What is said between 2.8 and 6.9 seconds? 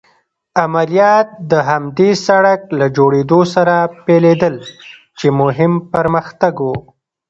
جوړېدو سره پيلېدل چې مهم پرمختګ و.